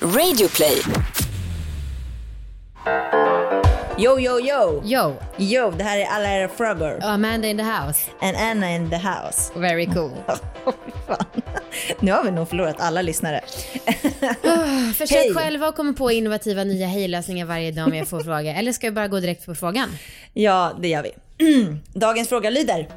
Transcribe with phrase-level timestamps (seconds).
[0.00, 0.82] Radioplay.
[3.98, 4.82] Yo, yo, yo!
[4.84, 6.98] Yo, Yo, det här är alla era frågor.
[7.02, 8.10] Amanda in the house.
[8.20, 9.52] And Anna in the house.
[9.54, 10.10] Very cool.
[11.06, 11.24] Fan.
[12.00, 13.40] Nu har vi nog förlorat alla lyssnare.
[14.94, 15.34] Försök Hej.
[15.34, 18.54] själva att komma på innovativa nya hejlösningar varje dag om jag får fråga.
[18.54, 19.88] Eller ska vi bara gå direkt på frågan?
[20.32, 21.12] Ja, det gör vi.
[21.94, 22.88] Dagens fråga lyder.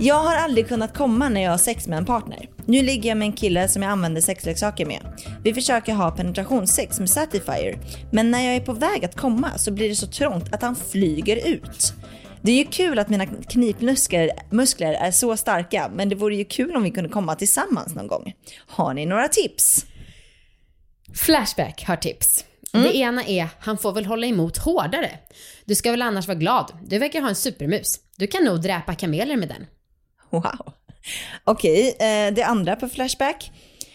[0.00, 2.48] Jag har aldrig kunnat komma när jag har sex med en partner.
[2.70, 5.00] Nu ligger jag med en kille som jag använder sexleksaker med.
[5.42, 7.78] Vi försöker ha penetrationssex med Satisfyer,
[8.12, 10.76] men när jag är på väg att komma så blir det så trångt att han
[10.76, 11.92] flyger ut.
[12.42, 16.44] Det är ju kul att mina knipmuskler muskler är så starka, men det vore ju
[16.44, 18.32] kul om vi kunde komma tillsammans någon gång.
[18.66, 19.86] Har ni några tips?
[21.14, 22.44] Flashback har tips.
[22.72, 25.10] Det ena är, han får väl hålla emot hårdare.
[25.64, 26.72] Du ska väl annars vara glad.
[26.82, 28.00] Du verkar ha en supermus.
[28.16, 29.66] Du kan nog dräpa kameler med den.
[30.30, 30.72] Wow.
[31.44, 33.52] Okej, eh, det andra på Flashback.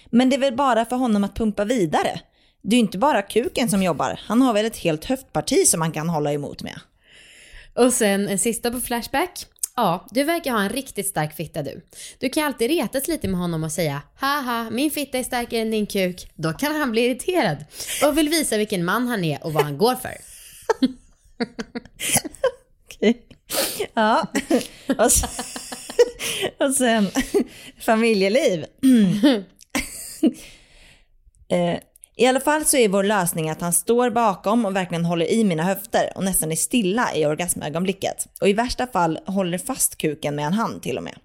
[0.09, 2.19] Men det är väl bara för honom att pumpa vidare.
[2.61, 4.20] Det är ju inte bara kuken som jobbar.
[4.23, 6.79] Han har väl ett helt höftparti som man kan hålla emot med.
[7.75, 9.45] Och sen en sista på Flashback.
[9.75, 11.85] Ja, du verkar ha en riktigt stark fitta du.
[12.20, 15.71] Du kan alltid retas lite med honom och säga haha, min fitta är starkare än
[15.71, 16.31] din kuk.
[16.35, 17.65] Då kan han bli irriterad
[18.03, 20.13] och vill visa vilken man han är och vad han går för.
[22.85, 23.25] Okej.
[23.93, 24.27] Ja.
[26.59, 27.07] Och sen,
[27.79, 28.65] familjeliv.
[31.49, 31.79] Eh,
[32.15, 35.43] I alla fall så är vår lösning att han står bakom och verkligen håller i
[35.43, 38.27] mina höfter och nästan är stilla i orgasmögonblicket.
[38.41, 41.15] Och i värsta fall håller fast kuken med en hand till och med.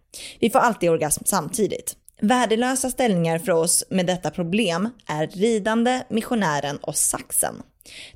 [0.41, 1.97] Vi får alltid orgasm samtidigt.
[2.21, 7.62] Värdelösa ställningar för oss med detta problem är ridande, missionären och saxen.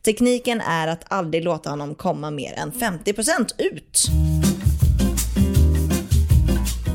[0.04, 4.06] Tekniken är att aldrig låta honom komma mer än 50% ut.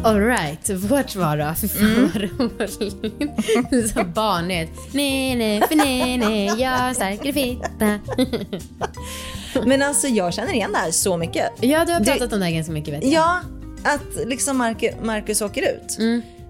[0.03, 1.53] Alright, vårt svar då?
[1.61, 3.91] Fy fan vad roligt.
[3.93, 4.71] Så barnigt.
[4.93, 7.99] Nej, nej, för nej, nej, jag har starkare fitta.
[9.67, 11.49] Men alltså jag känner igen det här så mycket.
[11.61, 13.11] Ja, du har Det- pratat om det här ganska mycket vet jag.
[13.13, 13.39] Ja,
[13.83, 15.97] att liksom Marcus, Marcus åker ut.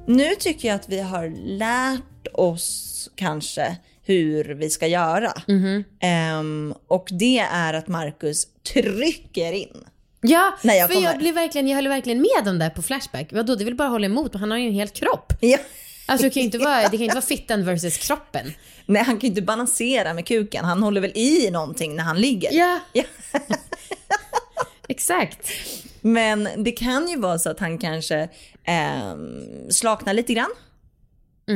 [0.07, 5.31] Nu tycker jag att vi har lärt oss kanske hur vi ska göra.
[6.01, 9.77] Ehm, och det är att Marcus trycker in.
[10.21, 11.07] Ja, Nej, jag för kommer.
[11.07, 13.27] jag, blir verkligen, jag håller verkligen med om det på Flashback.
[13.31, 15.33] Vadå, det vill bara hålla emot och han har ju en hel kropp.
[15.39, 15.57] Ja.
[16.05, 18.53] Alltså det kan ju inte vara, det kan inte vara fittan versus kroppen.
[18.85, 20.65] Nej, han kan ju inte balansera med kuken.
[20.65, 22.53] Han håller väl i någonting när han ligger.
[22.53, 23.03] Ja, Ja.
[24.87, 25.49] exakt.
[26.01, 28.29] Men det kan ju vara så att han kanske
[28.63, 30.51] ehm, slaknar lite grann.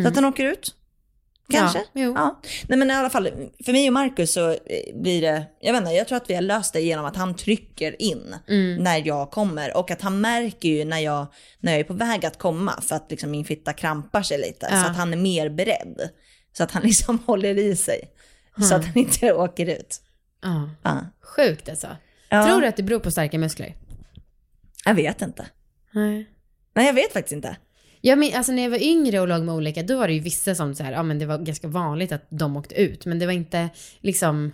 [0.04, 0.76] Så att han åker ut.
[1.50, 1.78] Kanske.
[1.80, 2.14] Ja, jo.
[2.16, 2.42] Ja.
[2.68, 3.30] Nej men i alla fall,
[3.66, 4.58] för mig och Marcus så eh,
[4.96, 7.36] blir det, jag vet inte, jag tror att vi har löst det genom att han
[7.36, 8.36] trycker in
[8.80, 9.78] när jag kommer.
[9.78, 11.28] Och att han märker ju när jag,
[11.60, 14.68] när jag är på väg att komma för att liksom min fitta krampar sig lite.
[14.72, 14.84] Ja.
[14.84, 16.10] Så att han är mer beredd.
[16.58, 18.12] Så att han liksom håller i sig.
[18.70, 20.02] Så att han inte åker ut.
[20.42, 20.70] Ja.
[20.84, 21.00] Ja.
[21.36, 21.88] Sjukt alltså.
[22.30, 23.76] Tror du att det beror på starka muskler?
[24.86, 25.46] Jag vet inte.
[25.92, 26.30] Nej.
[26.76, 27.58] Nej jag vet faktiskt inte.
[28.06, 30.20] Jag men, alltså när jag var yngre och låg med olika, då var det ju
[30.20, 33.06] vissa som så här, ja men det var ganska vanligt att de åkte ut.
[33.06, 33.70] Men det var inte
[34.00, 34.54] liksom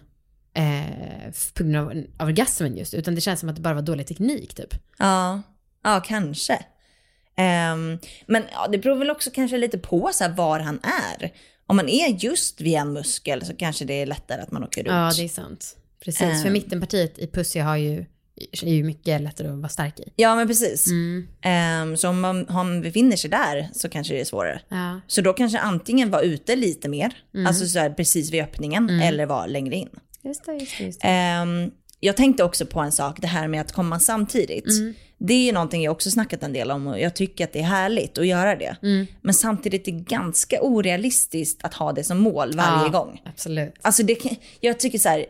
[0.54, 3.82] eh, på grund av, av orgasmen just, utan det känns som att det bara var
[3.82, 4.74] dålig teknik typ.
[5.00, 5.42] Ja,
[5.84, 6.60] ja kanske.
[7.38, 11.32] Ehm, men ja, det beror väl också kanske lite på så här, var han är.
[11.66, 14.82] Om man är just vid en muskel så kanske det är lättare att man åker
[14.82, 14.88] ut.
[14.88, 15.78] Ja, det är sant.
[16.04, 16.54] Precis, för Eh.
[16.54, 18.06] mittenpartiet i Pussy har ju,
[18.64, 20.14] är ju mycket lättare att vara stark i.
[20.16, 20.88] Ja, men precis.
[20.88, 21.28] Mm.
[21.42, 24.62] Ehm, så om man, om man befinner sig där så kanske det är svårare.
[24.70, 25.02] Ja.
[25.08, 27.48] Så då kanske antingen vara ute lite mer, Mm.
[27.48, 29.90] alltså så här, precis vid öppningen, eller vara längre in.
[30.24, 30.84] Just det, just det.
[30.84, 31.08] Just det.
[31.08, 34.68] Ehm, jag tänkte också på en sak, det här med att komma samtidigt.
[34.68, 34.94] Mm.
[35.18, 37.60] Det är ju någonting jag också snackat en del om och jag tycker att det
[37.60, 38.76] är härligt att göra det.
[38.82, 39.08] Mm.
[39.22, 43.22] Men samtidigt är det ganska orealistiskt att ha det som mål varje Ja, gång.
[43.26, 43.74] Absolut.
[43.82, 44.18] Alltså det,
[44.60, 45.26] jag tycker så här,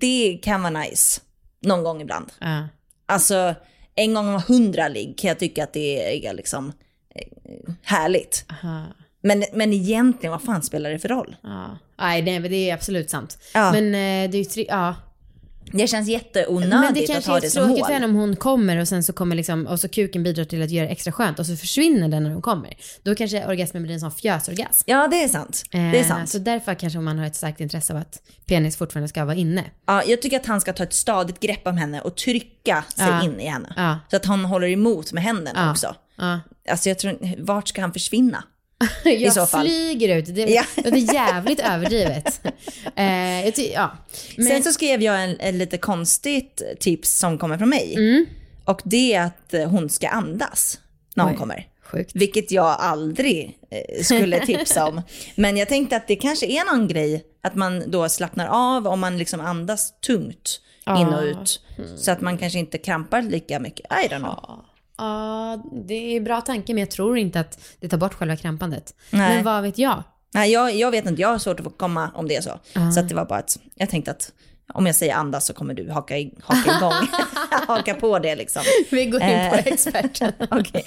[0.00, 1.20] det kan vara nice
[1.64, 2.32] någon gång ibland.
[2.40, 2.68] Ja.
[3.06, 3.54] Alltså
[3.94, 6.72] en gång om hundra ligg kan jag tycka att det är liksom
[7.14, 8.44] eh, härligt.
[8.50, 8.84] Aha.
[9.20, 11.36] Men, men egentligen, vad fan spelar det för roll?
[11.98, 13.38] Nej, men det är absolut sant.
[13.72, 14.94] Men eh, det är ju ja.
[15.78, 17.86] Det känns Men det jätteonödigt att kanske ha är det som tråkigt mål.
[17.86, 20.62] för henne om hon kommer och sen så kommer liksom, och så kuken bidrar till
[20.62, 22.74] att göra det extra skönt och så försvinner den när hon kommer.
[23.02, 24.82] Då kanske orgasmen blir en sån fjösorgasm.
[24.86, 25.62] Ja, det är sant.
[25.70, 26.28] Det är Eh, sant.
[26.28, 29.64] Så därför kanske man har ett starkt intresse av att penis fortfarande ska vara inne.
[29.86, 33.06] Ja, jag tycker att han ska ta ett stadigt grepp om henne och trycka sig
[33.08, 33.22] Ja.
[33.24, 33.72] in i henne.
[33.76, 33.98] Ja.
[34.10, 35.70] Så att han håller emot med händerna Ja.
[35.70, 35.94] också.
[36.70, 38.44] Alltså jag tror, vart ska han försvinna?
[39.04, 39.66] Jag så fall.
[39.66, 40.34] flyger ut.
[40.34, 40.64] Det, Ja.
[40.82, 42.40] det är jävligt överdrivet.
[42.96, 43.90] Eh, ty- ja.
[44.36, 47.94] Men, Sen så skrev jag en, en lite konstigt tips som kommer från mig.
[47.94, 48.26] Mm.
[48.64, 50.78] Och det är att eh, hon ska andas
[51.14, 51.38] när hon Oj.
[51.38, 51.68] kommer.
[51.84, 52.10] Sjukt.
[52.14, 55.02] Vilket jag aldrig eh, skulle tipsa om.
[55.34, 59.00] Men jag tänkte att det kanske är någon grej att man då slappnar av om
[59.00, 60.60] man liksom andas tungt
[60.98, 61.60] in och ut.
[61.96, 63.86] Så att man kanske inte krampar lika mycket.
[64.04, 64.64] I don't know.
[64.98, 68.94] Ja, det är bra tanke men jag tror inte att det tar bort själva krampandet.
[69.10, 69.34] Nej.
[69.36, 70.02] Men vad vet jag?
[70.34, 72.60] Nej, jag, jag vet inte, jag har svårt att få komma om det är så.
[72.94, 74.32] Så att det var bara att jag tänkte att
[74.72, 77.08] om jag säger andas så kommer du haka, i, haka igång.
[77.66, 78.62] haka på det liksom.
[78.90, 79.66] Vi går in på Eh.
[79.66, 80.32] experten.
[80.50, 80.84] Okej.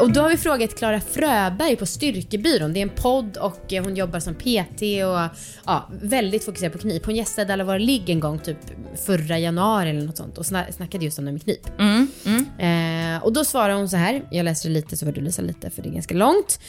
[0.00, 2.72] Och då har vi frågat Klara Fröberg på Styrkebyrån.
[2.72, 6.78] Det är en podd och eh, hon jobbar som PT och ja, väldigt fokuserad på
[6.78, 7.06] knip.
[7.06, 8.56] Hon gästade Alla våra ligg en gång, typ
[9.06, 11.66] förra januari eller något sånt och sna- snackade just om det med knip.
[12.58, 15.70] Eh, och då svarar hon så här, jag läser lite så får du läsa lite
[15.70, 16.60] för det är ganska långt.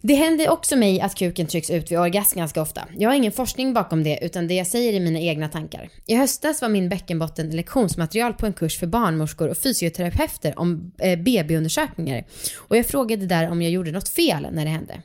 [0.00, 2.88] Det händer också mig att kuken trycks ut vid orgasm ganska ofta.
[2.96, 5.88] Jag har ingen forskning bakom det utan det jag säger är mina egna tankar.
[6.06, 11.18] I höstas var min bäckenbotten lektionsmaterial på en kurs för barnmorskor och fysioterapeuter om eh,
[11.18, 12.24] BB-undersökningar.
[12.56, 15.02] Och jag frågade där om jag gjorde något fel när det hände.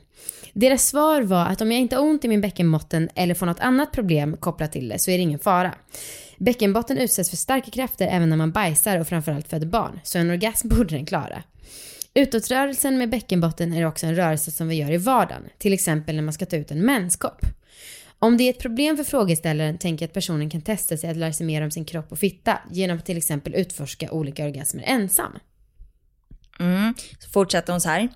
[0.52, 3.60] Deras svar var att om jag inte har ont i min bäckenbotten eller får något
[3.60, 5.74] annat problem kopplat till det så är det ingen fara.
[6.38, 10.30] Bäckenbotten utsätts för starka krafter även när man bajsar och framförallt föder barn, så en
[10.30, 11.42] orgasm borde den klara.
[12.14, 16.22] Utåtrörelsen med bäckenbotten är också en rörelse som vi gör i vardagen, till exempel när
[16.22, 17.46] man ska ta ut en menskopp.
[18.18, 21.16] Om det är ett problem för frågeställaren tänker jag att personen kan testa sig att
[21.16, 24.84] lära sig mer om sin kropp och fitta genom att till exempel utforska olika orgasmer
[24.86, 25.32] ensam.
[26.60, 26.94] Mm.
[27.18, 28.08] Så fortsätter hon så här.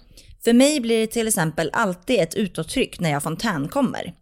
[0.45, 4.15] För mig blir det till exempel alltid ett utåttryck när jag fontänkommer.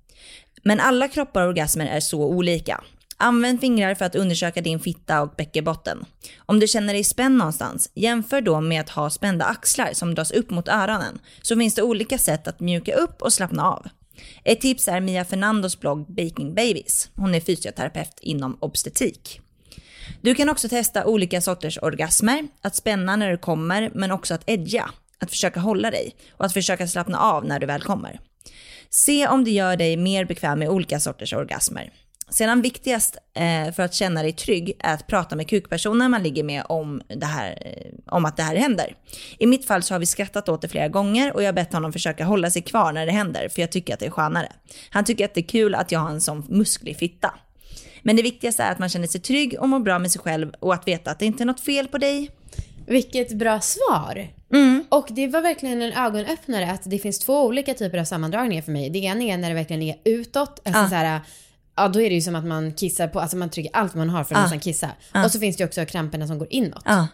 [0.63, 2.85] Men alla kroppar och orgasmer är så olika.
[3.19, 6.05] Använd fingrar för att undersöka din fitta och bäckenbotten.
[6.39, 10.31] Om du känner dig spänd någonstans, jämför då med att ha spända axlar som dras
[10.31, 13.87] upp mot öronen, så finns det olika sätt att mjuka upp och slappna av.
[14.45, 17.11] Ett tips är Mia Fernandos blogg Baking Babies.
[17.15, 19.41] Hon är fysioterapeut inom obstetrik.
[20.21, 24.51] Du kan också testa olika sorters orgasmer, att spänna när du kommer, men också att
[24.51, 28.21] edga, att försöka hålla dig och att försöka slappna av när du väl kommer.
[28.91, 31.93] Se om det gör dig mer bekväm med olika sorters orgasmer.
[32.31, 36.45] Sedan viktigast eh, för att känna dig trygg är att prata med kukpersonen man ligger
[36.45, 38.97] med om, det här, eh, om att det här händer.
[39.39, 41.73] I mitt fall så har vi skrattat åt det flera gånger och jag har bett
[41.73, 44.53] honom försöka hålla sig kvar när det händer för jag tycker att det är skönare.
[44.91, 47.35] Han tycker att det är kul att jag har en sån musklig fitta.
[48.03, 50.53] Men det viktigaste är att man känner sig trygg och mår bra med sig själv
[50.61, 52.31] och att veta att det inte är något fel på dig.
[52.87, 54.29] Vilket bra svar!
[54.89, 58.73] Och det var verkligen en ögonöppnare att det finns två olika typer av sammandragningar för
[58.73, 58.91] mig.
[58.91, 60.89] Det ena är när det verkligen är utåt, alltså Ja.
[60.89, 61.21] så här,
[61.77, 64.11] ja då är det ju som att man kissar på, alltså man trycker allt man
[64.11, 64.91] har för att nästan kissa.
[65.25, 66.83] Och så finns det ju också kramperna som går inåt.
[66.85, 67.07] Ja.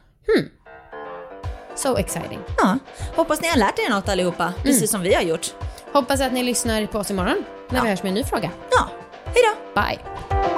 [1.77, 2.39] So exciting.
[2.59, 2.79] ja.
[3.17, 5.55] Hoppas ni har lärt er något allihopa, precis som vi har gjort.
[5.93, 8.51] Hoppas att ni lyssnar på oss imorgon när vi hörs med en ny fråga.
[8.71, 8.89] Ja,
[9.25, 9.43] hej
[9.75, 9.81] då!
[9.81, 10.52] Bye!